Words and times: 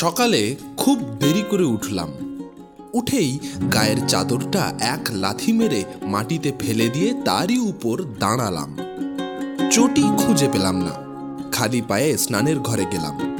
সকালে 0.00 0.56
খুব 0.76 0.98
দেরি 1.20 1.42
করে 1.50 1.64
উঠলাম। 1.64 2.08
উঠেই 2.92 3.38
গায়ের 3.72 4.06
চাদরটা 4.08 4.74
এক 4.80 5.08
লাথি 5.10 5.52
মেরে 5.52 5.84
মাটিতে 6.02 6.52
ফেলে 6.60 6.88
দিয়ে 6.88 7.14
তারই 7.24 7.58
উপর 7.58 8.02
দাঁড়ালাম। 8.18 8.76
চটি 9.70 10.02
খুঁজে 10.18 10.48
পেলাম 10.52 10.76
না। 10.76 10.90
খালি 11.52 11.82
পায়ে 11.82 12.18
স্নানের 12.18 12.58
ঘরে 12.60 12.84
গেলাম। 12.84 13.36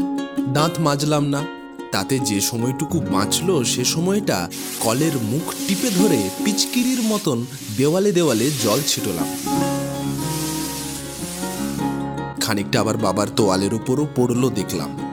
দাঁত 0.52 0.80
মাজলাম 0.80 1.24
না। 1.24 1.45
তাতে 1.92 2.18
যে 2.18 2.41
সময়টুকু 2.41 3.00
বাঁচলো 3.00 3.64
সে 3.64 3.84
সময়টা 3.84 4.50
কলের 4.80 5.18
মুখ 5.22 5.54
টিপে 5.68 5.90
ধরে 5.90 6.30
পিচকিরির 6.45 7.02
মতন 7.02 7.46
দেওয়ালে 7.77 8.12
দেওয়ালে 8.12 8.51
জল 8.65 8.80
ছিটলাম। 8.87 9.29
খানিকটা 12.40 12.80
আবার 12.80 12.96
বাবার 12.96 13.27
তোয়ালের 13.37 13.74
উপরও 13.74 14.06
পড়ল 14.16 14.51
দেখলাম। 14.51 15.07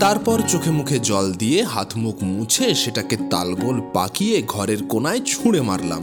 তারপর 0.00 0.38
চোখে 0.48 0.70
মুখে 0.70 0.98
জল 0.98 1.32
দিয়ে 1.32 1.62
হাত 1.62 1.96
মুখ 1.96 2.22
মুছে 2.22 2.74
সেটাকে 2.74 3.16
তালগোল 3.30 3.80
পাকিয়ে 3.94 4.42
ঘরের 4.48 4.84
কোনায় 4.88 5.20
ছুঁড়ে 5.26 5.60
মারলাম। 5.60 6.02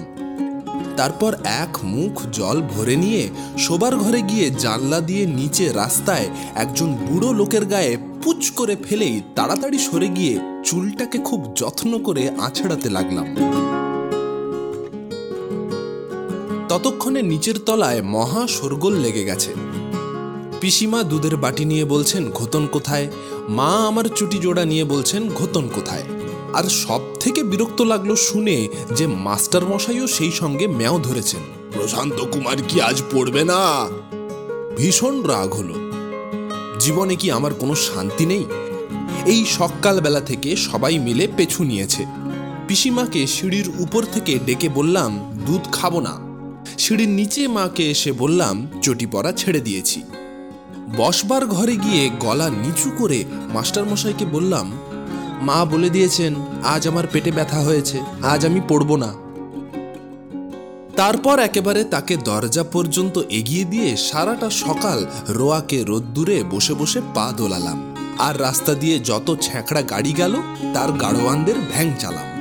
তারপর 0.97 1.35
এক 1.43 1.77
মুখ 1.83 2.21
জল 2.31 2.61
ভরে 2.61 2.95
নিয়ে 2.95 3.29
শোবার 3.57 3.95
ঘরে 3.95 4.21
গিয়ে 4.21 4.49
জানলা 4.49 5.01
দিয়ে 5.01 5.25
নিচে 5.25 5.71
রাস্তায় 5.71 6.27
একজন 6.55 6.93
বুড়ো 6.93 7.33
লোকের 7.33 7.65
গায়ে 7.65 7.97
পুচ 8.23 8.51
করে 8.51 8.75
ফেলেই 8.75 9.21
তাড়াতাড়ি 9.35 9.77
সরে 9.77 10.07
গিয়ে 10.07 10.39
চুলটাকে 10.65 11.17
খুব 11.17 11.47
যত্ন 11.55 11.99
করে 11.99 12.29
আছড়াতে 12.29 12.89
লাগলাম। 12.89 13.27
ততক্ষণে 16.69 17.21
নিচের 17.21 17.57
তলায় 17.65 18.01
মহা 18.01 18.47
শোরগোল 18.47 18.93
লেগে 18.93 19.23
গেছে। 19.23 19.53
পিসিমা 20.61 21.03
দুধের 21.03 21.37
বাটি 21.37 21.65
নিয়ে 21.65 21.85
বলছেন, 21.85 22.31
ঘোতন 22.31 22.67
কোথায়? 22.67 23.07
মা 23.49 23.69
আমার 23.87 24.05
চুটি 24.15 24.37
জোড়া 24.37 24.65
নিয়ে 24.65 24.83
বলছেন, 24.83 25.29
ঘোতন 25.29 25.69
কোথায়? 25.75 26.03
আর 26.53 26.63
সব 26.63 27.01
থেকে 27.19 27.43
বিরক্ত 27.43 27.81
লাগল 27.81 28.15
শুনে 28.15 28.67
যে 28.95 29.07
মাস্টার 29.07 29.65
মশাইও 29.65 30.07
সেই 30.07 30.31
সঙ্গে 30.31 30.67
ম্যাও 30.67 30.99
ধরেছেন। 30.99 31.39
প্রশান্ত 31.71 32.21
কুমার 32.21 32.57
কি 32.67 32.81
আজ 32.81 33.01
পড়বে 33.11 33.43
না? 33.43 33.87
ভীষণ 34.77 35.23
রাগ 35.23 35.53
হলো। 35.53 35.73
জীবনে 36.79 37.15
কি 37.15 37.31
আমার 37.31 37.53
কোনো 37.53 37.75
শান্তি 37.75 38.25
নেই? 38.25 38.45
এই 39.25 39.45
সকালবেলা 39.45 40.21
থেকে 40.21 40.55
সবাই 40.55 40.99
মিলে 40.99 41.27
পেছু 41.37 41.63
নিয়েছে। 41.63 42.05
পিসিমাকে 42.67 43.27
সিঁড়ির 43.27 43.71
উপর 43.77 44.03
থেকে 44.03 44.39
ডেকে 44.45 44.69
বললাম, 44.69 45.41
দুধ 45.45 45.61
খাব 45.71 45.99
না। 45.99 46.19
সিঁড়ির 46.77 47.09
নিচে 47.09 47.47
মাকে 47.47 47.91
এসে 47.91 48.11
বললাম, 48.11 48.67
চটি 48.81 49.05
পরা 49.05 49.31
ছেড়ে 49.31 49.59
দিয়েছি। 49.59 50.01
বসবার 50.97 51.45
ঘরে 51.45 51.75
গিয়ে 51.75 52.09
গলা 52.19 52.49
নিচু 52.49 52.91
করে 52.97 53.25
মাস্টারমশাইকে 53.53 54.25
বললাম, 54.25 54.71
মা 55.41 55.65
বলে 55.65 55.89
দিয়েছেন, 55.89 56.35
আজ 56.63 56.87
আমার 56.87 57.03
পেটে 57.11 57.31
ব্যথা 57.31 57.59
হয়েছে, 57.59 57.99
আজ 58.21 58.45
আমি 58.45 58.61
পড়ব 58.67 58.95
না। 58.95 59.13
তারপর 60.95 61.39
একেবারে 61.39 61.83
তাকে 61.83 62.17
দরজা 62.17 62.63
পর্যন্ত 62.63 63.17
এগিয়ে 63.29 63.63
দিয়ে 63.63 63.97
সারাটা 63.97 64.49
সকাল 64.49 65.05
রোয়াকে 65.29 65.83
রোদ্দুরে 65.83 66.43
বসে 66.51 66.73
বসে 66.73 67.01
পা 67.13 67.33
দোলালাম। 67.37 67.95
আর 68.19 68.41
রাস্তা 68.41 68.73
দিয়ে 68.73 68.99
যত 68.99 69.35
ছ্যাঁকড়া 69.41 69.81
গাড়ি 69.81 70.13
গেল, 70.13 70.35
তার 70.73 70.91
গাড়োয়ানদের 70.91 71.55
ভ্যাং 71.73 71.91
চালাম। 71.99 72.34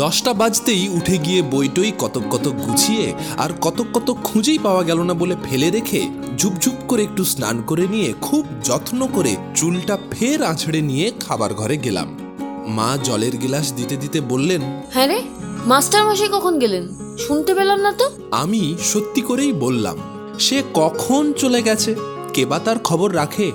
দশটা 0.00 0.32
বাজতেই 0.32 0.88
উঠে 0.88 1.18
গিয়ে 1.18 1.42
বইটই 1.42 1.92
কতক 1.98 2.22
কতক 2.30 2.50
গুছিয়ে 2.50 3.14
আর 3.38 3.50
কতক 3.60 3.86
কতক 3.94 4.16
খুঁজেই 4.24 4.58
পাওয়া 4.58 4.82
গেল 4.82 4.98
না 5.02 5.14
বলে 5.14 5.36
ফেলে 5.44 5.70
রেখে 5.70 6.00
ঝুপঝুপ 6.38 6.74
করে 6.88 7.02
একটু 7.02 7.24
স্নান 7.24 7.62
করে 7.66 7.84
নিয়ে 7.88 8.14
খুব 8.20 8.46
যত্ন 8.64 9.08
করে 9.14 9.36
চুলটা 9.54 9.98
ফের 10.10 10.42
আছড়ে 10.42 10.80
নিয়ে 10.80 11.12
খাবার 11.20 11.54
ঘরে 11.54 11.76
গেলাম। 11.76 12.08
মা 12.66 12.98
জলের 13.04 13.36
গিলাস 13.36 13.72
দিতে 13.72 13.96
দিতে 13.96 14.20
বললেন 14.20 14.62
হ্যাঁ 14.94 15.06
রে 15.06 15.18
মাস্টার 15.66 16.02
মশাই 16.06 16.28
কখন 16.32 16.58
গেলেন? 16.58 16.84
শুনতে 17.18 17.54
পেলাম 17.54 17.78
না 17.80 17.92
তো। 17.92 18.06
আমি 18.30 18.74
সত্যি 18.84 19.20
করেই 19.20 19.52
বললাম 19.52 19.96
সে 20.38 20.62
কখন 20.74 21.32
চলে 21.32 21.62
গেছে? 21.62 21.94
কেবা 22.34 22.58
তার 22.58 22.78
খবর 22.78 23.08
রাখে? 23.16 23.52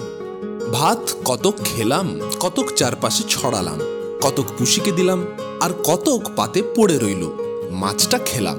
ভাত 0.73 1.01
কতক 1.25 1.53
খেলাম 1.65 2.07
কতক 2.39 2.67
চারপাশে 2.75 3.23
ছড়ালাম 3.29 3.79
কতক 4.21 4.45
পুষিকে 4.57 4.91
দিলাম 4.91 5.19
আর 5.61 5.69
কতক 5.83 6.21
পাতে 6.35 6.61
পড়ে 6.75 6.97
রইল। 6.97 7.29
মাছটা 7.71 8.17
খেলাম, 8.17 8.57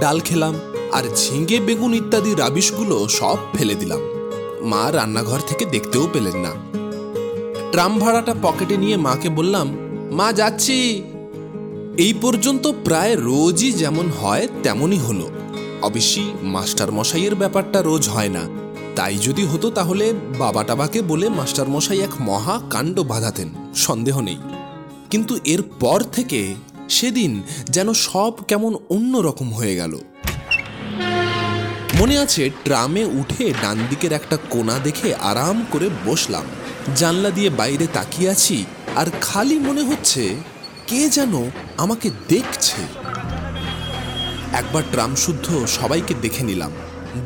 ডাল 0.00 0.20
খেলাম, 0.20 0.54
আর 0.92 1.02
ঝিঙে, 1.16 1.60
বেগুন 1.60 1.94
ইত্যাদি 1.94 2.34
রাবিশগুলো 2.34 3.08
সব 3.08 3.36
ফেলে 3.54 3.74
দিলাম। 3.74 3.98
মা 4.62 4.92
রান্নাঘর 4.92 5.40
থেকে 5.46 5.64
দেখতেও 5.64 6.08
পেলেন 6.12 6.36
না। 6.36 6.50
ট্রাম 7.72 7.98
ভাড়াটা 7.98 8.34
পকেটে 8.42 8.76
নিয়ে 8.76 8.96
মাকে 8.96 9.28
বললাম, 9.28 9.76
মা, 10.12 10.32
যাচ্ছি। 10.32 11.02
এই 11.98 12.14
পর্যন্ত 12.22 12.72
প্রায় 12.84 13.16
রোজই 13.16 13.72
যেমন 13.72 14.10
হয়, 14.22 14.48
তেমনই 14.62 14.98
হলো। 14.98 15.30
অবশ্যই 15.82 16.30
মাস্টার 16.42 16.92
মশাইয়ের 16.92 17.34
ব্যাপারটা 17.34 17.82
রোজ 17.82 18.08
হয় 18.08 18.28
না। 18.28 18.40
তাই 18.96 19.18
যদি 19.18 19.44
হতো 19.44 19.70
তাহলে 19.70 20.12
বাবা 20.38 20.64
টাবাকে 20.64 21.02
বলে 21.02 21.28
মাস্টার 21.28 21.68
মশাই 21.68 22.00
এক 22.00 22.10
মহা 22.20 22.60
কাণ্ড 22.70 23.00
বাঁধাতেন, 23.00 23.48
সন্দেহ 23.74 24.20
নেই। 24.20 24.36
কিন্তু 25.10 25.38
এর 25.44 25.62
পর 25.80 26.00
থেকে 26.00 26.54
সেদিন 26.88 27.42
যেন 27.70 27.92
সব 27.92 28.32
কেমন 28.48 28.74
অন্য 28.88 29.18
রকম 29.18 29.52
হয়ে 29.52 29.76
গেল। 29.76 29.98
মনে 32.00 32.18
আছে, 32.18 32.50
ট্রামে 32.64 33.04
উঠে 33.04 33.52
ডান 33.62 33.78
দিকের 33.90 34.12
একটা 34.12 34.38
কোণা 34.50 34.78
দেখে 34.78 35.14
আরাম 35.14 35.64
করে 35.70 35.90
বসলাম। 36.06 36.44
জানলা 36.96 37.30
দিয়ে 37.30 37.50
বাইরে 37.50 37.86
তাকিয়ে 37.86 38.30
আছি 38.30 38.64
আর 38.96 39.06
খালি 39.20 39.58
মনে 39.58 39.82
হচ্ছে, 39.82 40.36
কে 40.86 41.08
যেন 41.08 41.50
আমাকে 41.76 42.10
দেখছে। 42.28 42.80
একবার 44.52 44.82
ট্রাম 44.92 45.16
শুদ্ধ 45.16 45.66
সবাইকে 45.66 46.14
দেখে 46.22 46.44
নিলাম, 46.44 46.70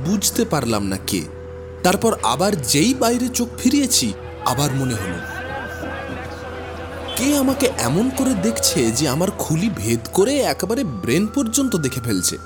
বুঝতে 0.05 0.45
পারলাম 0.45 0.87
না 0.87 0.97
কে। 1.07 1.23
তারপর 1.83 2.13
আবার 2.23 2.63
যেই 2.63 2.95
বাইরে 2.95 3.29
চোখ 3.29 3.49
ফিরিয়েছি, 3.59 4.13
আবার 4.47 4.71
মনে 4.75 4.95
হলো 4.95 5.32
কে 7.17 7.39
আমাকে 7.39 7.67
এমন 7.79 8.11
করে 8.17 8.35
দেখছে 8.35 8.93
যে 8.93 9.09
আমার 9.09 9.31
খুলি 9.31 9.71
ভেদ 9.77 10.01
করে 10.13 10.39
একেবারে 10.39 10.85
ব্রেন 10.85 11.27
পর্যন্ত 11.27 11.77
দেখে 11.77 12.01
ফেলছে? 12.01 12.39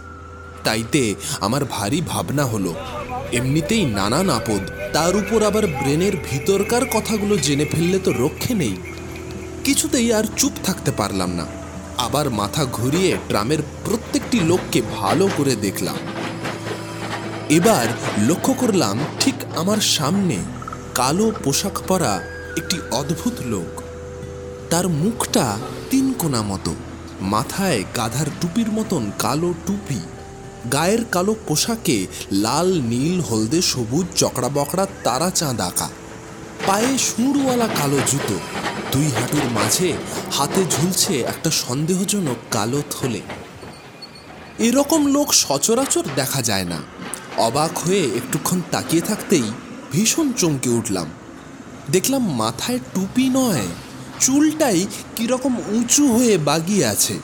তাইতে 0.65 1.15
আমার 1.41 1.65
ভারী 1.65 2.01
ভাবনা 2.07 2.45
হলো, 2.45 2.75
এমনিতেই 3.33 3.85
নানান 3.85 4.31
আপদ 4.31 4.93
তার 4.93 5.17
উপর 5.17 5.43
আবার 5.43 5.67
ব্রেনের 5.67 6.13
ভিতরকার 6.31 6.83
কথাগুলো 6.93 7.37
জেনে 7.37 7.65
ফেললে 7.65 7.99
তো 7.99 8.13
রক্ষে 8.13 8.55
নেই। 8.55 8.77
কিছুতেই 9.65 10.13
আর 10.13 10.25
চুপ 10.37 10.53
থাকতে 10.65 10.91
পারলাম 10.91 11.31
না। 11.31 11.47
আবার 11.99 12.31
মাথা 12.31 12.65
ঘুরিয়ে 12.65 13.17
ট্রামের 13.29 13.59
প্রত্যেকটি 13.85 14.41
লোককে 14.41 14.83
ভালো 14.97 15.29
করে 15.37 15.57
দেখলাম। 15.57 15.97
এবার 17.49 17.87
লক্ষ্য 18.29 18.55
করলাম, 18.55 18.99
ঠিক 19.21 19.35
আমার 19.57 19.77
সামনে 19.77 20.37
কালো 20.95 21.33
পোশাক 21.45 21.77
পরা 21.89 22.21
একটি 22.57 22.77
অদ্ভুত 22.91 23.35
লোক। 23.45 23.86
তার 24.71 24.89
মুখটা 24.89 25.59
তিন 25.91 26.13
কোনা 26.19 26.43
মতো। 26.43 26.75
মাথায় 27.21 27.85
গাধার 27.97 28.27
টুপির 28.41 28.73
মতন 28.73 29.11
কালো 29.19 29.55
টুপি। 29.67 30.01
গায়ের 30.73 31.05
কালো 31.05 31.37
পোশাকে 31.49 32.07
লাল, 32.33 32.81
নীল, 32.81 33.21
হলদে, 33.21 33.63
সবুজ, 33.63 34.07
চকড়া 34.17 34.49
বকড়া, 34.49 34.87
তারা 35.05 35.31
চাঁদ 35.31 35.61
আঁকা। 35.61 35.89
পায়ে 36.67 36.99
সুঁড়ওয়ালা 36.99 37.69
কালো 37.69 37.99
জুতো। 38.07 38.39
দুই 38.93 39.07
হাঁটুর 39.07 39.45
মাঝে 39.53 39.93
হাতে 40.33 40.65
ঝুলছে 40.71 41.21
একটা 41.21 41.51
সন্দেহজনক 41.51 42.37
কালো 42.51 42.83
থলে। 42.91 43.21
এরকম 44.59 45.07
লোক 45.07 45.35
সচরাচর 45.35 46.05
দেখা 46.15 46.43
যায় 46.43 46.65
না। 46.65 46.79
অবাক 47.37 47.79
হয়ে 47.79 48.11
একটুক্ষণ 48.17 48.61
তাকিয়ে 48.71 49.03
থাকতেই 49.03 49.43
ভীষণ 49.93 50.33
চমকে 50.33 50.71
উঠলাম। 50.71 51.07
দেখলাম 51.91 52.35
মাথায় 52.35 52.79
টুপি 52.79 53.29
নয়। 53.29 53.67
চুলটাই 54.21 54.87
কীরকম 55.17 55.59
উঁচু 55.59 56.13
হয়ে 56.13 56.39
বাগিয়ে 56.39 56.87
আছে। 56.87 57.19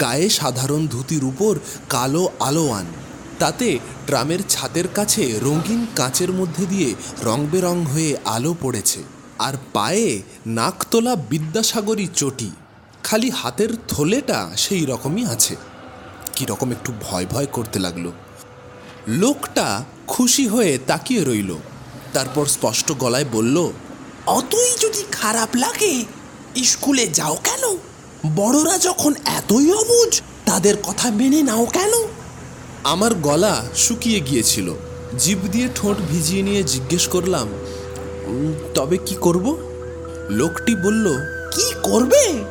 গায়ে 0.00 0.28
সাধারণ 0.28 0.86
ধুতির 0.86 1.24
উপর 1.24 1.58
কালো 1.88 2.28
আলোয়ান। 2.40 2.86
তাতে 3.38 3.78
ট্রামের 4.06 4.38
ছাদের 4.48 4.88
কাছে 4.88 5.38
রঙিন 5.42 5.86
কাঁচের 5.96 6.32
মধ্যে 6.32 6.66
দিয়ে 6.66 6.94
রং 7.22 7.46
বেরং 7.46 7.86
হয়ে 7.86 8.16
আলো 8.24 8.54
পড়েছে। 8.60 9.02
আর 9.38 9.54
পায়ে 9.72 10.22
নাকতলা 10.46 11.16
বিদ্যাসাগরী 11.16 12.08
চটি। 12.14 12.50
খালি 13.02 13.30
হাতের 13.30 13.68
থলেটা 13.88 14.50
সেই 14.56 14.86
রকমই 14.86 15.26
আছে। 15.26 15.56
কীরকম 16.34 16.70
একটু 16.70 16.92
ভয় 17.00 17.26
ভয় 17.26 17.46
করতে 17.46 17.78
লাগল। 17.78 18.10
লোকটা 19.08 19.84
খুশি 20.06 20.46
হয়ে 20.46 20.78
তাকিয়ে 20.86 21.24
রইল। 21.24 21.54
তারপর 22.12 22.46
স্পষ্ট 22.46 22.92
গলায় 22.92 23.24
বলল 23.32 23.72
অতই 24.28 24.70
যদি 24.80 25.04
খারাপ 25.12 25.48
লাগে 25.56 26.04
স্কুলে 26.64 27.06
যাও 27.06 27.36
কেন? 27.44 27.76
বড়রা 28.34 28.78
যখন 28.78 29.14
এতই 29.24 29.72
অবুঝ 29.72 30.20
তাদের 30.46 30.76
কথা 30.82 31.10
মেনে 31.10 31.42
নাও 31.42 31.66
কেন? 31.66 31.92
আমার 32.84 33.14
গলা 33.14 33.64
শুকিয়ে 33.76 34.20
গিয়েছিল। 34.20 34.74
জিভ 35.18 35.38
দিয়ে 35.50 35.68
ঠোঁট 35.74 35.96
ভিজিয়ে 36.10 36.42
নিয়ে 36.42 36.62
জিজ্ঞেস 36.62 37.08
করলাম 37.08 37.48
"উম, 38.26 38.52
তবে 38.74 38.96
কি 38.96 39.14
করব? 39.20 39.56
লোকটি 40.30 40.74
বলল 40.74 41.06
কি 41.50 41.72
করবে? 41.82 42.44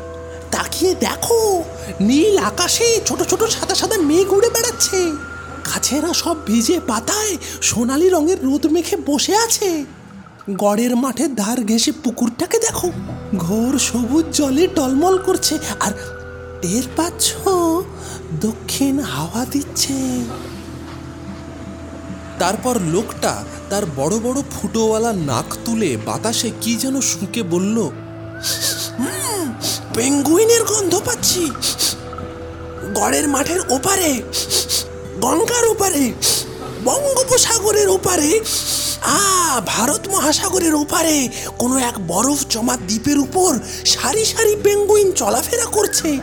তাকিয়ে 0.51 0.95
দেখো 0.95 1.63
নীল 1.99 2.37
আকাশে 2.37 3.01
ছোট 3.05 3.23
ছোট 3.23 3.43
সাদা 3.43 3.75
সাদা 3.75 3.97
মেঘ 3.97 4.33
উড়ে 4.33 4.49
বেড়াচ্ছে। 4.49 5.11
গাছেরা 5.65 6.13
সব 6.13 6.45
ভিজে 6.45 6.79
পাতায় 6.87 7.37
সোনালি 7.61 8.09
রঙের 8.09 8.37
রোদ 8.43 8.67
মেখে 8.67 8.97
বসে 9.05 9.35
আছে। 9.35 9.85
গড়ের 10.55 10.95
মাঠের 10.95 11.35
ধার 11.35 11.59
ঘেঁষে 11.63 11.91
পুকুরটাকে 11.91 12.59
দেখো। 12.59 12.91
ঘোর 13.37 13.79
সবুজ 13.79 14.25
জলে 14.31 14.67
টলমল 14.67 15.17
করছে 15.17 15.57
আর 15.79 15.91
টের 16.61 16.83
পাচ্ছ? 16.95 17.27
দক্ষিণ 18.41 18.99
হাওয়া 18.99 19.45
দিচ্ছে। 19.45 19.97
তারপর 22.39 22.75
লোকটা 22.81 23.43
তার 23.69 23.83
বড় 23.95 24.19
বড় 24.19 24.41
ফুটোওয়ালা 24.51 25.13
নাক 25.13 25.49
তুলে 25.65 25.97
বাতাসে 26.05 26.51
কি 26.61 26.75
যেন 26.75 27.01
শুঁকে 27.01 27.43
বলল 27.43 27.89
পেঙ্গুইনের 29.93 30.63
গন্ধ 30.63 30.93
পাচ্ছি। 31.05 31.51
গড়ের 32.95 33.27
মাঠের 33.27 33.61
ওপারে, 33.69 34.21
গঙ্গার 35.21 35.65
ওপারে, 35.67 36.13
বঙ্গোপসাগরের 36.83 37.89
ওপারে 37.89 38.39
আ, 39.01 39.61
ভারত 39.65 40.07
মহাসাগরের 40.07 40.75
ওপারে 40.75 41.29
কোনো 41.57 41.77
এক 41.77 42.07
বরফ 42.07 42.45
জমা 42.49 42.77
দ্বীপের 42.77 43.17
উপর 43.17 43.59
সারি 43.85 44.25
সারি 44.25 44.55
পেঙ্গুইন 44.63 45.11
চলাফেরা 45.11 45.65
করছে। 45.65 46.17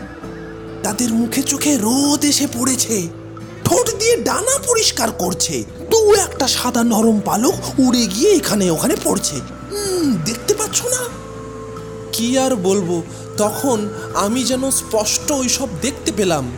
তাদের 0.82 1.12
মুখে 1.12 1.42
চোখে 1.42 1.76
রোদ 1.76 2.24
এসে 2.24 2.46
পড়েছে। 2.46 3.08
ঠোঁট 3.64 3.98
দিয়ে 3.98 4.16
ডানা 4.16 4.58
পরিষ্কার 4.66 5.12
করছে। 5.12 5.64
দু 5.90 6.14
একটা 6.14 6.48
সাদা 6.48 6.84
নরম 6.84 7.20
পালক 7.24 7.54
উড়ে 7.78 8.06
গিয়ে 8.06 8.30
এখানে 8.30 8.70
ওখানে 8.70 8.96
পড়ছে। 9.04 9.36
দেখতে 10.24 10.54
পাচ্ছ 10.54 10.84
না? 10.84 11.04
কি 12.12 12.38
আর 12.38 12.56
বলব? 12.56 13.02
তখন 13.36 13.88
আমি 14.14 14.44
যেন 14.44 14.70
স্পষ্ট 14.70 15.30
ওইসব 15.30 15.68
দেখতে 15.80 16.12
পেলাম। 16.16 16.52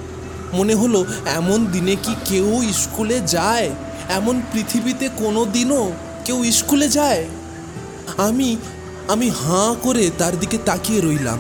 মনে 0.52 0.74
হলো, 0.74 1.04
এমন 1.34 1.66
দিনে 1.66 1.96
কি 2.02 2.14
কেউ 2.24 2.64
স্কুলে 2.72 3.20
যায়? 3.20 3.70
এমন 4.08 4.42
পৃথিবীতে 4.52 5.08
কোনো 5.08 5.44
দিনও 5.44 5.92
কেউ 6.26 6.44
স্কুলে 6.52 6.88
যায়? 6.88 7.24
আমি 8.16 8.56
আমি 9.08 9.30
হাঁ 9.30 9.74
করে 9.82 10.10
তার 10.18 10.40
দিকে 10.40 10.58
তাকিয়ে 10.64 11.00
রইলাম। 11.00 11.38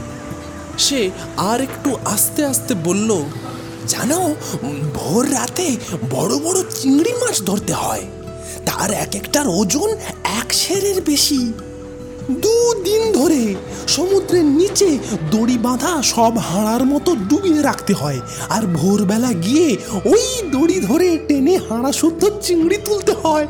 সে 0.78 1.10
আর 1.36 1.60
একটু 1.60 1.96
আস্তে 2.04 2.44
আস্তে 2.44 2.74
বলল, 2.84 3.10
জানো, 3.88 4.34
ভোর 4.94 5.32
রাতে 5.32 5.76
বড় 6.10 6.38
বড় 6.38 6.62
চিংড়ি 6.70 7.12
মাছ 7.12 7.42
ধরতে 7.42 7.72
হয়। 7.72 8.04
তার 8.66 8.90
এক 8.90 9.14
একটার 9.14 9.48
ওজন 9.48 9.90
এক 10.24 10.54
সেরের 10.54 11.00
বেশি। 11.00 11.52
দুদিন 12.30 13.12
ধরে 13.12 13.54
সমুদ্রের 13.88 14.44
নিচে 14.44 14.98
দড়ি 15.30 15.58
বাঁধা 15.58 16.02
সব 16.02 16.32
হাড়ার 16.38 16.84
মতো 16.86 17.16
ডুবিয়ে 17.28 17.62
রাখতে 17.62 17.92
হয়। 17.94 18.20
আর 18.48 18.62
ভোরবেলা 18.66 19.32
গিয়ে 19.32 19.76
ওই 20.04 20.24
দড়ি 20.52 20.80
ধরে 20.80 21.18
টেনে 21.28 21.56
হাড়া 21.56 21.92
শুদ্ধ 21.92 22.22
চিংড়ি 22.42 22.76
তুলতে 22.76 23.12
হয়। 23.26 23.46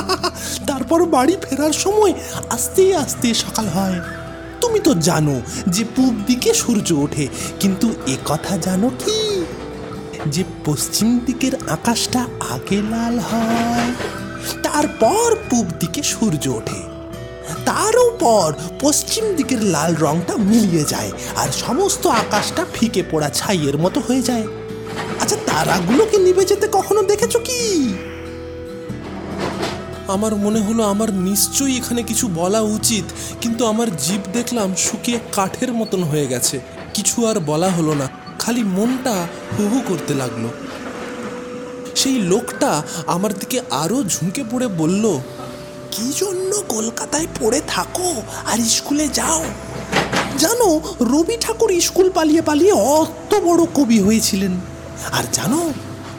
তারপর 0.66 1.04
বাড়ি 1.04 1.36
ফেরার 1.42 1.72
সময় 1.72 2.12
আস্তে 2.50 2.96
আস্তে 2.96 3.34
সকাল 3.34 3.68
হয়। 3.68 4.00
তুমি 4.60 4.80
তো 4.80 4.94
জানো 4.94 5.40
যে 5.66 5.84
পূব 5.96 6.14
দিকে 6.26 6.54
সূর্য 6.54 6.92
ওঠে, 6.92 7.28
কিন্তু 7.60 7.94
এ 8.06 8.16
কথা 8.24 8.56
জানো 8.56 8.88
কি? 8.88 9.44
যে 10.26 10.44
পশ্চিম 10.64 11.20
দিকের 11.26 11.54
আকাশটা 11.68 12.26
আগে 12.50 12.82
লাল 12.82 13.18
হয়, 13.18 13.92
তারপর 14.62 15.36
পূব 15.50 15.66
দিকে 15.80 16.02
সূর্য 16.02 16.48
ওঠে। 16.48 16.80
তারও 17.64 18.10
পর 18.20 18.52
পশ্চিম 18.80 19.24
দিকের 19.36 19.64
লাল 19.64 19.94
রংটা 19.94 20.36
মিলিয়ে 20.36 20.84
যায় 20.84 21.10
আর 21.36 21.48
সমস্ত 21.52 22.06
আকাশটা 22.06 22.66
ফিকে 22.74 23.02
পড়া 23.10 23.28
ছাইয়ের 23.28 23.78
মতো 23.78 24.00
হয়ে 24.00 24.22
যায়। 24.22 24.46
আচ্ছা 25.20 25.36
তারাগুলোকে 25.46 26.18
নিভে 26.18 26.44
যেতে 26.44 26.68
কখনো 26.72 27.02
দেখেছ 27.02 27.36
কি? 27.36 27.60
আমার 30.08 30.34
মনে 30.36 30.60
হলো 30.60 30.82
আমার 30.84 31.12
নিশ্চয়ই 31.12 31.76
এখানে 31.76 32.02
কিছু 32.02 32.28
বলা 32.28 32.60
উচিত, 32.60 33.04
কিন্তু 33.40 33.66
আমার 33.66 33.96
জীব 33.96 34.22
দেখলাম 34.32 34.74
শুকিয়ে 34.76 35.18
কাঠের 35.32 35.72
মতন 35.72 36.02
হয়ে 36.02 36.26
গেছে। 36.26 36.60
কিছু 36.94 37.26
আর 37.26 37.40
বলা 37.40 37.70
হলো 37.70 37.94
না, 37.94 38.06
খালি 38.38 38.62
মনটা 38.62 39.14
হু 39.54 39.62
হু 39.68 39.78
করতে 39.88 40.14
লাগল। 40.14 40.44
সেই 41.94 42.18
লোকটা 42.18 42.82
আমার 43.06 43.32
দিকে 43.38 43.60
আরও 43.70 43.98
ঝুঁকে 44.04 44.44
পড়ে 44.50 44.66
বলল, 44.66 45.04
কি 45.90 46.06
জন্য 46.16 46.50
কলকাতায় 46.68 47.28
পড়ে 47.40 47.60
থাকো 47.68 48.22
আর 48.50 48.58
স্কুলে 48.58 49.08
যাও? 49.08 49.42
জানো, 50.38 50.80
রবি 51.12 51.36
ঠাকুর 51.40 51.70
স্কুল 51.80 52.10
পালিয়ে 52.10 52.42
পালিয়ে 52.42 52.72
অত 52.72 53.34
বড় 53.46 53.62
কবি 53.74 53.98
হয়েছিলেন। 54.00 54.60
আর 55.12 55.24
জানো, 55.32 55.60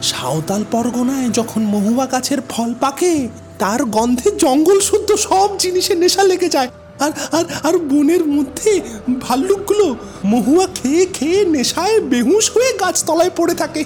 সাঁওতাল 0.02 0.64
পরগনায় 0.70 1.28
যখন 1.28 1.62
মহুয়া 1.62 2.06
গাছের 2.06 2.40
ফল 2.48 2.74
পাকে 2.74 3.28
তার 3.58 3.84
গন্ধে 3.84 4.30
জঙ্গল 4.38 4.80
শুদ্ধ 4.80 5.14
সব 5.14 5.58
জিনিসে 5.58 5.94
নেশা 5.94 6.22
লেগে 6.22 6.48
যায়। 6.48 6.68
আর 7.00 7.12
আর 7.32 7.44
আর 7.64 7.78
বনের 7.78 8.26
মধ্যে 8.26 8.80
ভাল্লুকগুলো 9.20 9.96
মহুয়া 10.24 10.66
খেয়ে 10.74 11.06
খেয়ে 11.06 11.44
নেশায় 11.44 12.00
বেহুশ 12.00 12.50
হয়ে 12.50 12.72
গাছতলায় 12.72 13.30
পড়ে 13.36 13.54
থাকে। 13.54 13.84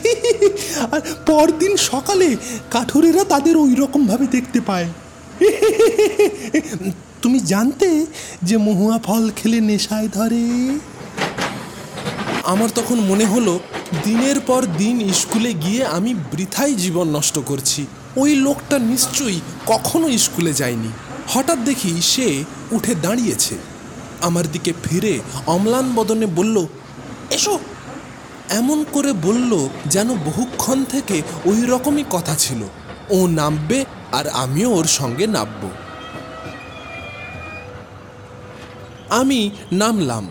আর 0.93 1.01
পরদিন 1.27 1.77
সকালে 1.77 2.37
কাঠুরেরা 2.71 3.25
তাদের 3.25 3.57
ওই 3.57 3.75
রকমভাবে 3.75 4.27
দেখতে 4.27 4.61
পায়। 4.61 4.89
তুমি 7.23 7.41
জানতে 7.41 8.07
যে 8.43 8.57
মহুয়া 8.57 8.99
ফল 8.99 9.31
খেলে 9.37 9.61
নেশায় 9.61 10.09
ধরে? 10.09 10.43
আমার 12.45 12.69
তখন 12.75 12.99
মনে 13.01 13.25
হলো, 13.25 13.59
দিনের 14.05 14.41
পর 14.41 14.63
দিন 14.79 15.13
স্কুলে 15.13 15.53
গিয়ে 15.55 15.87
আমি 15.87 16.15
বৃথাই 16.15 16.75
জীবন 16.75 17.09
নষ্ট 17.09 17.39
করছি। 17.47 17.87
ওই 18.17 18.35
লোকটা 18.35 18.79
নিশ্চয়ই 18.79 19.41
কখনো 19.67 20.19
স্কুলে 20.19 20.53
যায়নি। 20.53 20.89
হঠাৎ 21.29 21.59
দেখি 21.59 22.01
সে 22.01 22.45
উঠে 22.71 22.95
দাঁড়িয়েছে। 22.95 23.59
আমার 24.21 24.53
দিকে 24.53 24.73
ফিরে 24.85 25.21
অম্লান 25.47 25.95
বদনে 25.95 26.27
বলল, 26.27 26.67
এসো। 27.31 27.59
এমন 28.51 28.85
করে 28.93 29.13
বলল 29.13 29.69
যেন 29.87 30.15
বহুক্ষণ 30.15 30.85
থেকে 30.85 31.23
ওই 31.45 31.67
রকমই 31.67 32.05
কথা 32.11 32.35
ছিল। 32.35 32.63
ও 33.11 33.27
নামবে 33.27 33.85
আর 34.13 34.29
আমিও 34.29 34.71
ওর 34.71 34.85
সঙ্গে 34.85 35.27
নামব। 35.27 35.71
আমি 39.09 39.51
নামলাম। 39.73 40.29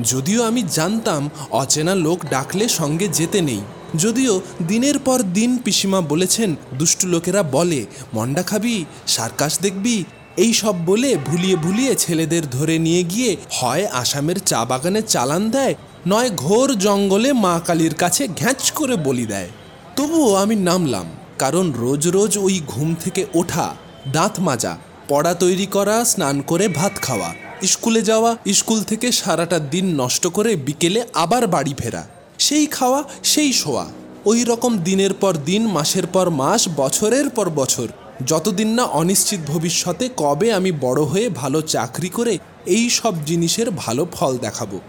যদিও 0.00 0.44
আমি 0.44 0.62
জানতাম 0.62 1.30
অচেনা 1.50 1.94
লোক 1.94 2.24
ডাকলে 2.30 2.68
সঙ্গে 2.68 3.08
যেতে 3.08 3.40
নেই। 3.40 3.60
যদিও 3.96 4.34
দিনের 4.62 4.98
পর 4.98 5.18
দিন 5.22 5.50
পিসিমা 5.58 6.00
বলেছেন, 6.00 6.50
দুষ্টু 6.78 7.06
লোকেরা 7.06 7.42
বলে, 7.42 7.86
মন্ডা 8.14 8.42
খাবি, 8.42 8.84
সার্কাস 9.06 9.52
দেখবি, 9.62 10.04
এই 10.36 10.52
সব 10.52 10.74
বলে 10.86 11.16
ভুলিয়ে 11.28 11.56
ভুলিয়ে 11.56 11.94
ছেলেদের 11.94 12.44
ধরে 12.50 12.78
নিয়ে 12.78 13.02
গিয়ে 13.02 13.36
হয় 13.52 13.84
আসামের 13.92 14.38
চা 14.40 14.64
বাগানে 14.64 15.02
চালান 15.02 15.50
দেয়, 15.50 15.74
নয় 16.06 16.30
ঘোর 16.36 16.68
জঙ্গলে 16.78 17.32
মা 17.32 17.60
কালীর 17.66 17.94
কাছে 17.94 18.28
ঘ্যাঁচ 18.40 18.70
করে 18.70 18.96
বলি 18.96 19.26
দেয়। 19.26 19.50
তবুও 19.96 20.34
আমি 20.34 20.56
নামলাম, 20.56 21.06
কারণ 21.38 21.72
রোজ 21.72 22.08
রোজ 22.08 22.38
ওই 22.38 22.60
ঘুম 22.66 22.94
থেকে 22.94 23.26
ওঠা, 23.34 23.74
দাঁত 24.12 24.34
মাজা, 24.40 24.76
পড়া 25.08 25.34
তৈরি 25.34 25.66
করা, 25.66 26.04
স্নান 26.04 26.36
করে 26.40 26.68
ভাত 26.68 26.94
খাওয়া, 27.02 27.34
স্কুলে 27.62 28.02
যাওয়া, 28.02 28.36
স্কুল 28.52 28.82
থেকে 28.82 29.12
সারাটা 29.12 29.58
দিন 29.58 29.86
নষ্ট 30.02 30.26
করে 30.26 30.56
বিকেলে 30.56 31.00
আবার 31.14 31.46
বাড়ি 31.46 31.74
ফেরা। 31.78 32.02
সেই 32.40 32.66
খাওয়া, 32.66 33.04
সেই 33.24 33.52
শোয়া। 33.52 33.86
ওই 34.24 34.44
রকম 34.44 34.78
দিনের 34.78 35.14
পর 35.14 35.36
দিন, 35.36 35.66
মাসের 35.66 36.06
পর 36.06 36.30
মাস, 36.30 36.68
বছরের 36.76 37.28
পর 37.28 37.50
বছর। 37.50 37.88
যতদিন 38.26 38.68
না 38.68 38.82
অনিশ্চিত 38.82 39.40
ভবিষ্যতে 39.46 40.08
কবে 40.16 40.52
আমি 40.52 40.72
বড় 40.72 41.02
হয়ে 41.02 41.28
ভালো 41.28 41.62
চাকরি 41.62 42.08
করে 42.08 42.38
এই 42.66 42.90
সব 42.90 43.24
জিনিসের 43.24 43.70
ভালো 43.70 44.06
ফল 44.12 44.38
দেখাবো। 44.38 44.80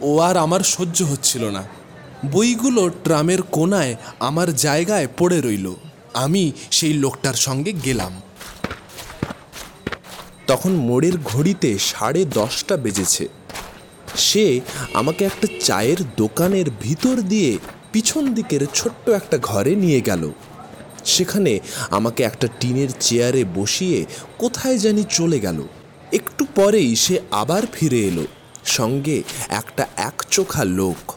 ও 0.00 0.18
আর 0.18 0.36
আমার 0.36 0.60
সহ্য 0.60 1.02
হচ্ছিল 1.02 1.50
না। 1.50 1.62
বইগুলো 2.32 2.90
ট্রামের 3.04 3.42
কোনায় 3.42 3.96
আমার 4.20 4.56
জায়গায় 4.56 5.08
পড়ে 5.18 5.40
রইল। 5.40 5.74
আমি 6.14 6.52
সেই 6.70 6.92
লোকটার 6.92 7.34
সঙ্গে 7.34 7.72
গেলাম। 7.72 8.22
তখন 10.46 10.72
মোড়ের 10.72 11.18
ঘড়িতে 11.24 11.78
সাড়ে 11.78 12.24
দশটা 12.24 12.76
বেজেছে। 12.76 13.37
সে 14.16 14.60
আমাকে 14.94 15.24
একটা 15.24 15.46
চায়ের 15.60 15.96
দোকানের 16.16 16.64
ভিতর 16.80 17.16
দিয়ে 17.16 17.58
পিছন 17.92 18.34
দিকের 18.34 18.66
ছোট্ট 18.74 19.10
একটা 19.10 19.38
ঘরে 19.38 19.74
নিয়ে 19.74 20.00
গেল। 20.00 20.30
সেখানে 21.04 21.60
আমাকে 21.90 22.22
একটা 22.22 22.48
টিনের 22.60 22.88
চেয়ারে 23.00 23.44
বসিয়ে 23.54 24.06
কোথায় 24.38 24.78
জানি 24.78 25.04
চলে 25.10 25.40
গেল। 25.40 25.62
একটু 26.12 26.46
পরেই 26.54 26.96
সে 26.96 27.20
আবার 27.30 27.62
ফিরে 27.72 28.00
এলো। 28.00 28.26
সঙ্গে 28.64 29.22
একটা 29.48 29.86
একচোখা 29.96 30.64
লোক, 30.64 31.14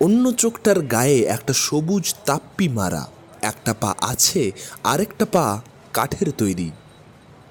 অন্য 0.00 0.32
চোখটার 0.32 0.80
গায়ে 0.80 1.20
একটা 1.20 1.52
সবুজ 1.52 2.14
তাপ্পি 2.24 2.68
মারা। 2.68 3.06
একটা 3.42 3.74
পা 3.74 3.94
আছে, 4.00 4.52
আরেকটা 4.84 5.24
পা 5.32 5.62
কাঠের 5.92 6.32
তৈরি। 6.32 6.70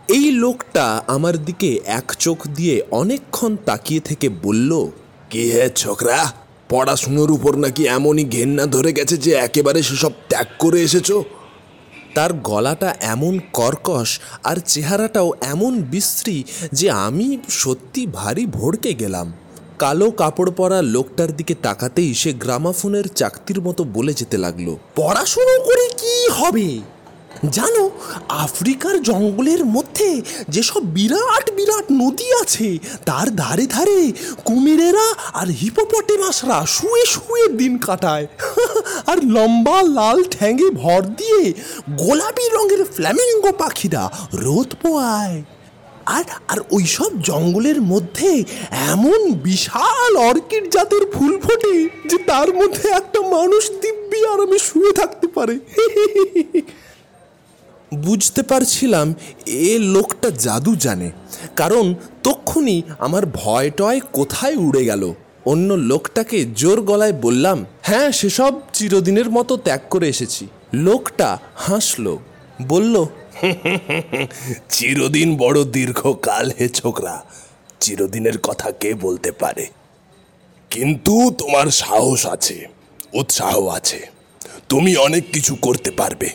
এই 0.10 0.32
লোকটা 0.32 0.86
আমার 1.08 1.36
দিকে 1.46 1.70
এক 1.86 2.08
চোখ 2.20 2.48
দিয়ে 2.48 2.76
অনেকক্ষণ 2.92 3.52
তাকিয়ে 3.66 4.00
থেকে 4.00 4.30
বলল, 4.30 4.72
কি 5.30 5.44
হে 5.52 5.66
ছোকরা, 5.76 6.20
পড়াশুনোর 6.70 7.32
উপর 7.32 7.54
নাকি 7.56 7.84
এমনই 7.88 8.26
ঘেন্না 8.26 8.66
ধরে 8.66 8.92
গেছে 8.94 9.16
যে 9.18 9.32
একেবারে 9.32 9.80
সেসব 9.84 10.14
ত্যাগ 10.30 10.48
করে 10.60 10.80
এসেছ? 10.82 11.10
তার 12.16 12.34
গলাটা 12.34 12.90
এমন 13.02 13.34
কর্কশ 13.54 14.10
আর 14.44 14.58
চেহারাটাও 14.66 15.30
এমন 15.42 15.74
বিশ্রী 15.82 16.44
যে 16.72 16.88
আমি 16.92 17.28
সত্যি 17.50 18.02
ভারী 18.08 18.46
ভড়কে 18.46 18.94
গেলাম। 18.94 19.34
কালো 19.80 20.12
কাপড় 20.12 20.52
পরা 20.52 20.80
লোকটার 20.82 21.32
দিকে 21.36 21.56
তাকাতেই 21.56 22.14
সে 22.14 22.32
গ্রামাফোনের 22.34 23.08
চাকতির 23.08 23.62
মতো 23.62 23.84
বলে 23.84 24.14
যেতে 24.14 24.38
লাগল, 24.38 24.68
পড়াশুনো 24.96 25.56
করে 25.64 25.86
কি 26.02 26.16
হবে? 26.32 26.68
জানো, 27.52 27.92
আফ্রিকার 28.30 29.02
জঙ্গলের 29.02 29.66
মধ্যে 29.66 30.22
যেসব 30.50 30.80
বিরাট 30.80 31.52
বিরাট 31.52 31.84
নদী 31.92 32.34
আছে, 32.42 32.78
তার 33.06 33.36
ধারে 33.36 33.68
ধারে 33.68 34.12
কুমিরেরা 34.46 35.14
আর 35.34 35.48
হিপোপটেমাসরা 35.48 36.66
শুয়ে 36.66 37.06
শুয়ে 37.06 37.48
দিন 37.48 37.78
কাটায়। 37.78 38.28
আর 39.08 39.18
লম্বা 39.24 39.84
লাল 39.84 40.24
ঠ্যাঙে 40.24 40.70
ভর 40.70 41.02
দিয়ে 41.02 41.54
গোলাপি 41.90 42.50
রঙের 42.50 42.86
ফ্ল্যামিঙ্গো 42.86 43.52
পাখিরা 43.52 44.10
রোদ 44.34 44.74
পোয়ায়। 44.82 45.44
আর 46.06 46.24
আর 46.48 46.58
ওইসব 46.72 47.22
জঙ্গলের 47.22 47.82
মধ্যে 47.82 48.44
এমন 48.72 49.34
বিশাল 49.34 50.18
অর্কিড 50.18 50.72
জাতের 50.72 51.12
ফুল 51.14 51.40
ফোটে 51.40 51.90
যে 52.10 52.18
তার 52.18 52.54
মধ্যে 52.54 52.90
একটা 52.90 53.22
মানুষ 53.22 53.72
দিব্যি 53.82 54.26
আরামে 54.26 54.60
শুয়ে 54.60 54.94
থাকতে 54.94 55.28
পারে। 55.28 55.60
বুঝতে 57.96 58.44
পারছিলাম 58.44 59.16
এ 59.46 59.80
লোকটা 59.80 60.30
জাদু 60.30 60.76
জানে। 60.76 61.12
কারণ 61.56 61.96
তক্ষুনি 62.24 62.82
আমার 63.00 63.26
ভয় 63.26 63.70
টয় 63.70 64.00
কোথায় 64.00 64.56
উড়ে 64.56 64.86
গেল। 64.86 65.14
অন্য 65.46 65.74
লোকটাকে 65.74 66.46
জোর 66.46 66.82
গলায় 66.82 67.14
বললাম 67.14 67.66
হ্যাঁ 67.82 68.12
সেসব 68.12 68.54
চিরদিনের 68.74 69.30
মতো 69.30 69.58
ত্যাগ 69.58 69.80
করে 69.90 70.10
এসেছি। 70.10 70.48
লোকটা 70.74 71.40
হাসলো, 71.56 72.20
বলল, 72.62 73.06
চিরদিন 74.70 75.38
বড় 75.38 75.64
দীর্ঘকাল 75.64 76.52
হে 76.60 76.70
ছোকরা, 76.70 77.24
চিরদিনের 77.80 78.38
কথা 78.38 78.72
কে 78.72 78.94
বলতে 78.94 79.32
পারে? 79.32 79.68
কিন্তু 80.70 81.32
তোমার 81.38 81.68
সাহস 81.68 82.26
আছে, 82.26 82.66
উৎসাহ 83.14 83.68
আছে। 83.68 84.08
তুমি 84.70 84.96
অনেক 84.96 85.24
কিছু 85.34 85.56
করতে 85.56 85.92
পারবে। 85.92 86.30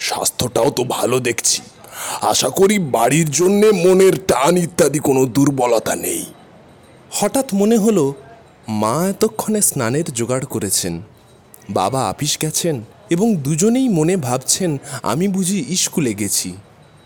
স্বাস্থ্যটাও 0.00 0.70
তো 0.70 0.84
ভালো 0.84 1.20
দেখছি। 1.20 1.62
আশা 2.20 2.48
করি 2.48 2.78
বাড়ির 2.78 3.30
জন্যে 3.30 3.70
মনের 3.72 4.24
টান 4.26 4.56
ইত্যাদি 4.56 4.98
কোনো 4.98 5.26
দুর্বলতা 5.26 5.96
নেই। 5.96 6.24
হঠাৎ 7.10 7.54
মনে 7.54 7.76
হলো, 7.76 8.14
মা 8.68 9.06
এতক্ষণে 9.08 9.62
স্নানের 9.62 10.04
জোগাড় 10.04 10.44
করেছেন। 10.44 11.02
বাবা 11.70 12.08
আপিস 12.08 12.38
গেছেন 12.42 12.82
এবং 13.10 13.36
দুজনেই 13.36 13.88
মনে 13.88 14.16
ভাবছেন, 14.16 14.78
আমি 15.02 15.28
বুঝি 15.28 15.76
স্কুলে 15.76 16.14
গেছি। 16.14 16.52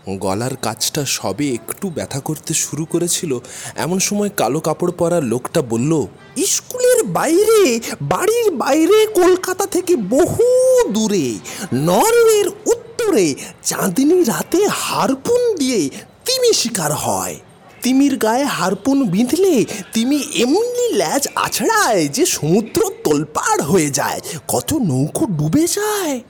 গলার 0.09 0.55
কাজটা 0.61 1.05
সবে 1.05 1.53
একটু 1.53 1.89
ব্যথা 1.89 2.19
করতে 2.19 2.53
শুরু 2.53 2.85
করেছিল। 2.85 3.39
এমন 3.75 3.99
সময় 3.99 4.29
কালো 4.29 4.59
কাপড় 4.59 4.91
পরা 4.91 5.21
লোকটা 5.21 5.61
বলল, 5.61 6.07
স্কুলের 6.45 7.03
বাইরে, 7.03 7.79
বাড়ির 8.01 8.51
বাইরে, 8.51 9.07
কলকাতা 9.07 9.65
থেকে 9.65 9.95
বহু 9.95 10.43
দূরে, 10.89 11.39
নরওয়ের 11.73 12.47
উত্তরে, 12.47 13.35
চাঁদনি 13.63 14.23
রাতে 14.23 14.67
হারপুন 14.67 15.55
দিয়ে 15.55 15.89
তিমি 16.25 16.53
শিকার 16.53 16.93
হয়। 16.93 17.35
তিমির 17.81 18.17
গায়ে 18.17 18.43
হারপুন 18.43 19.09
বিঁধলে 19.09 19.65
তিমি 19.93 20.23
এমনি 20.35 20.93
ল্যাজ 20.93 21.27
আছড়ায় 21.35 22.07
যে 22.07 22.25
সমুদ্র 22.25 22.91
তোলপাড় 23.03 23.63
হয়ে 23.63 23.89
যায়, 23.89 24.21
কত 24.47 24.73
নৌকো 24.73 25.25
ডুবে 25.25 25.67
যায়। 25.67 26.21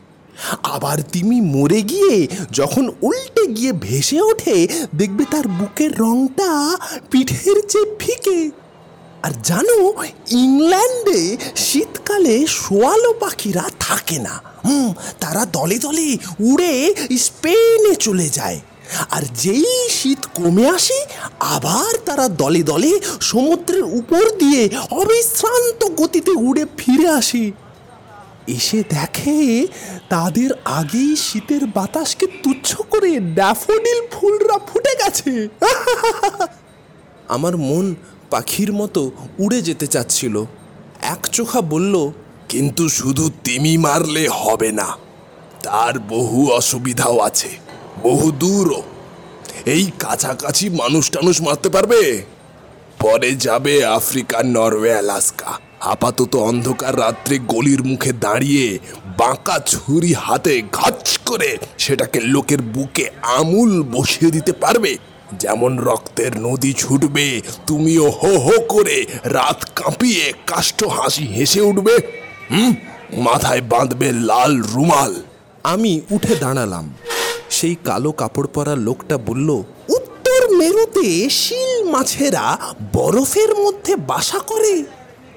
আবার 0.64 0.98
তিমি 1.02 1.42
মরে 1.42 1.82
গিয়ে 1.82 2.28
যখন 2.52 2.90
উল্টে 3.02 3.48
গিয়ে 3.48 3.72
ভেসে 3.72 4.22
ওঠে, 4.22 4.68
দেখবে 4.96 5.26
তার 5.32 5.48
বুকের 5.48 6.00
রংটা 6.00 6.78
পিঠের 7.12 7.68
চেয়ে 7.68 7.96
ফিকে। 8.00 8.52
আর 9.24 9.32
জানো, 9.44 9.94
ইংল্যান্ডে 10.32 11.38
শীতকালে 11.56 12.48
শোয়ালো 12.48 13.14
পাখিরা 13.14 13.64
থাকে 13.80 14.20
না। 14.20 14.42
হুম, 14.66 14.94
তারা 15.20 15.46
দলে 15.46 15.80
দলে 15.80 16.18
উড়ে 16.40 16.96
স্পেনে 17.18 17.96
চলে 17.96 18.30
যায়। 18.30 18.60
আর 19.12 19.22
যেই 19.36 19.90
শীত 19.90 20.26
কমে 20.36 20.70
আসে, 20.70 21.06
আবার 21.40 21.98
তারা 22.06 22.28
দলে 22.28 22.64
দলে 22.64 23.00
সমুদ্রের 23.22 23.84
উপর 23.84 24.38
দিয়ে 24.38 24.70
অবিশ্রান্ত 24.92 25.86
গতিতে 26.02 26.32
উড়ে 26.32 26.66
ফিরে 26.78 27.10
আসে। 27.10 27.52
এসে 28.48 28.84
দেখে 28.84 29.68
তাদের 30.10 30.50
আগেই 30.66 31.16
শীতের 31.16 31.68
বাতাসকে 31.68 32.26
তুচ্ছ 32.44 32.82
করে 32.82 33.20
ড্যাফোডিল 33.20 34.00
ফুলরা 34.12 34.58
ফুটে 34.60 34.94
গেছে। 35.02 35.50
আমার 37.28 37.58
মন 37.58 37.96
পাখির 38.30 38.74
মতো 38.74 39.12
উড়ে 39.40 39.62
যেতে 39.62 39.88
চাচ্ছিল। 39.88 40.46
এক 41.02 41.22
চোখা 41.28 41.62
বলল, 41.62 42.12
কিন্তু 42.50 42.90
শুধু 42.90 43.32
তিমি 43.44 43.78
মারলে 43.78 44.28
হবে 44.28 44.72
না। 44.72 44.98
তার 45.64 46.00
বহু 46.00 46.52
অসুবিধাও 46.52 47.20
আছে, 47.20 47.50
বহু 48.04 48.32
দূরও। 48.32 48.82
এই 49.66 49.92
কাছাকাছি 50.00 50.70
মানুষ 50.70 51.12
টানুষ 51.12 51.42
মারতে 51.42 51.70
পারবে? 51.70 52.22
পরে 53.00 53.32
যাবে 53.36 53.86
আফ্রিকার 53.86 54.46
নরওয়ে, 54.46 54.94
আলাস্কা। 54.98 55.60
আপাতত 55.80 56.36
অন্ধকার 56.36 57.00
রাত্রে 57.00 57.40
গলির 57.40 57.84
মুখে 57.84 58.14
দাঁড়িয়ে 58.14 58.80
বাঁকা 59.18 59.60
ছুরি 59.60 60.14
হাতে 60.14 60.62
ঘাচ 60.72 61.18
করে 61.18 61.58
সেটাকে 61.78 62.20
লোকের 62.20 62.62
বুকে 62.62 63.10
আমূল 63.22 63.84
বসিয়ে 63.84 64.32
দিতে 64.32 64.54
পারবে। 64.54 64.98
যেমন 65.40 65.80
রক্তের 65.80 66.40
নদী 66.40 66.74
ছুটবে, 66.74 67.42
তুমিও 67.68 68.10
হো 68.10 68.40
হো 68.40 68.52
করে 68.70 69.06
রাত 69.24 69.70
কাঁপিয়ে 69.76 70.34
কাষ্ট 70.48 70.86
হাসি 70.86 71.26
হেসে 71.26 71.62
উঠবে। 71.62 71.98
হুম? 72.52 72.76
মাথায় 73.14 73.62
বাঁধবে 73.62 74.12
লাল 74.12 74.62
রুমাল। 74.62 75.22
আমি 75.64 76.02
উঠে 76.12 76.36
দাঁড়ালাম। 76.36 76.94
সেই 77.50 77.76
কালো 77.84 78.12
কাপড় 78.12 78.48
পরা 78.48 78.76
লোকটা 78.76 79.18
বলল, 79.18 79.50
উত্তর 79.90 80.56
মেরুতে 80.58 81.30
শিল 81.30 81.84
মাছেরা 81.84 82.58
বরফের 82.94 83.56
মধ্যে 83.56 83.96
বাসা 83.96 84.40
করে। 84.40 84.84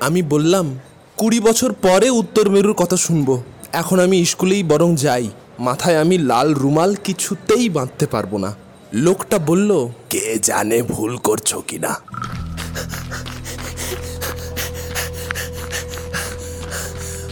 আমি 0.01 0.23
বললাম, 0.23 0.79
কুড়ি 1.17 1.41
বছর 1.41 1.73
পরে 1.73 2.11
উত্তর 2.11 2.51
মেরুর 2.51 2.73
কথা 2.73 2.97
শুনব। 2.97 3.43
এখন 3.73 4.01
আমি 4.01 4.25
স্কুলেই 4.25 4.63
বরং 4.63 4.97
যাই। 4.97 5.31
মাথায় 5.59 5.99
আমি 5.99 6.19
লাল 6.19 6.55
রুমাল 6.55 6.95
কিছুতেই 6.95 7.69
বাঁধতে 7.69 8.07
পারব 8.07 8.37
না। 8.37 8.55
লোকটা 8.93 9.39
বলল, 9.39 9.89
কে 10.11 10.39
জানে 10.43 10.83
ভুল 10.83 11.17
করছ 11.17 11.55
কিনা? 11.55 12.01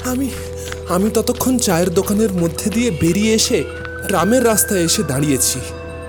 আমি 0.04 0.30
আমি 0.88 1.10
ততক্ষণ 1.10 1.58
চায়ের 1.58 1.94
দোকানের 1.94 2.32
মধ্যে 2.32 2.70
দিয়ে 2.70 2.90
বেরিয়ে 2.90 3.34
এসে 3.34 3.64
ট্রামের 4.08 4.44
রাস্তায় 4.44 4.80
এসে 4.80 5.02
দাঁড়িয়েছি। 5.02 5.60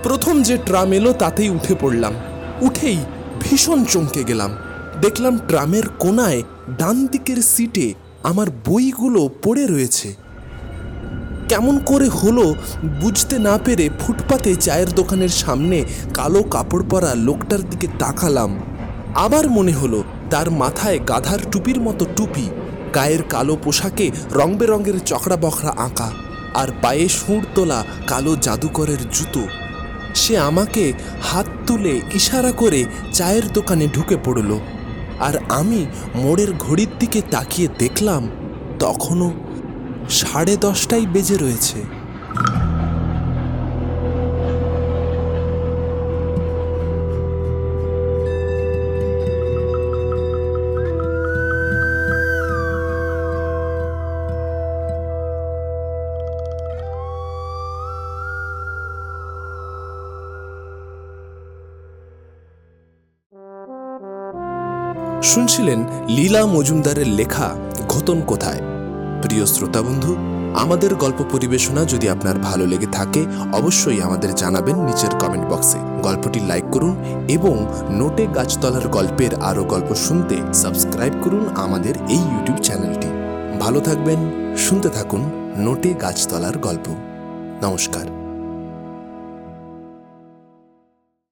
প্রথম 0.03 0.43
যে 0.43 0.57
ট্রাম 0.57 0.93
এলো 0.93 1.13
তাতেই 1.13 1.49
উঠে 1.49 1.75
পড়লাম। 1.81 2.13
উঠেই 2.61 2.97
ভীষণ 3.41 3.85
চমকে 3.85 4.23
গেলাম। 4.23 4.57
দেখলাম 5.01 5.35
ট্রামের 5.49 5.85
কোনায় 5.99 6.41
ডান 6.77 6.97
দিকের 7.07 7.39
সিটে 7.53 7.93
আমার 8.23 8.47
বইগুলো 8.67 9.21
পড়ে 9.43 9.63
রয়েছে। 9.65 10.09
কেমন 11.49 11.75
করে 11.79 12.07
হলো 12.19 12.45
বুঝতে 13.01 13.35
না 13.39 13.57
পেরে 13.57 13.89
ফুটপাতে 13.99 14.55
চায়ের 14.55 14.89
দোকানের 14.93 15.33
সামনে 15.43 15.77
কালো 16.13 16.43
কাপড় 16.43 16.85
পরা 16.89 17.11
লোকটার 17.27 17.61
দিকে 17.69 17.87
তাকালাম। 17.99 18.51
আবার 19.15 19.45
মনে 19.49 19.71
হলো 19.71 20.03
তার 20.29 20.51
মাথায় 20.51 20.99
গাধার 20.99 21.41
টুপির 21.51 21.79
মতো 21.81 22.03
টুপি, 22.15 22.45
গায়ের 22.95 23.21
কালো 23.23 23.55
পোশাকে 23.63 24.05
রং 24.31 24.49
বেরঙের 24.57 24.97
চকড়া 24.99 25.37
বকড়া 25.37 25.73
আঁকা 25.77 26.09
আর 26.53 26.69
পায়ে 26.81 27.05
সুর 27.09 27.41
তোলা 27.55 27.79
কালো 28.07 28.33
জাদুকরের 28.35 29.01
জুতো। 29.11 29.43
সে 30.15 30.33
আমাকে 30.39 30.83
হাত 31.21 31.47
তুলে 31.67 31.93
ইশারা 32.13 32.51
করে 32.51 32.81
চায়ের 33.13 33.45
দোকানে 33.53 33.85
ঢুকে 33.87 34.17
পড়ল। 34.25 34.51
আর 35.19 35.35
আমি 35.49 35.85
মোড়ের 36.15 36.51
ঘড়ির 36.57 36.91
দিকে 36.99 37.21
তাকিয়ে 37.31 37.67
দেখলাম 37.79 38.23
তখনও 38.79 39.29
সাড়ে 40.09 40.53
দশটাই 40.57 41.05
বেজে 41.05 41.37
রয়েছে। 41.37 41.79
শুনছিলেন 65.23 65.85
লীলা 66.07 66.45
মজুমদারের 66.45 67.07
লেখা 67.07 67.55
ঘতন 67.87 68.21
কোথায়? 68.21 68.61
প্রিয় 69.21 69.45
শ্রোতা 69.45 69.81
বন্ধু, 69.81 70.15
আমাদের 70.53 70.95
গল্প 70.95 71.23
পরিবেশনা 71.31 71.85
যদি 71.85 72.09
আপনার 72.09 72.39
ভালো 72.39 72.65
লেগে 72.65 72.85
থাকে, 72.85 73.25
অবশ্যই 73.53 74.01
আমাদের 74.01 74.35
জানাবেন 74.35 74.75
নিচের 74.75 75.09
কমেন্ট 75.09 75.49
বক্সে 75.49 75.77
গল্পটি 76.03 76.39
লাইক 76.39 76.63
করুন 76.71 76.95
এবং 77.27 77.65
নোটে 77.89 78.27
গাছতলার 78.27 78.87
গল্পের 78.87 79.41
আরও 79.41 79.63
গল্প 79.63 79.93
শুনতে 79.93 80.35
সাবস্ক্রাইব 80.53 81.13
করুন 81.23 81.49
আমাদের 81.55 81.95
এই 82.09 82.17
ইউটিউব 82.17 82.57
চ্যানেলটি 82.63 83.07
ভালো 83.59 83.79
থাকবেন, 83.79 84.51
শুনতে 84.57 84.89
থাকুন 84.89 85.21
নোটে 85.57 85.93
গাছতলার 85.93 86.57
গল্প। 86.57 86.95
নমস্কার। 87.63 88.26